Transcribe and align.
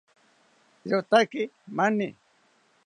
Irotaki 0.85 1.43
mani 1.77 2.09